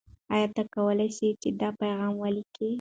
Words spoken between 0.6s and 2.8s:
کولای سې چې دا پیغام ولیکې؟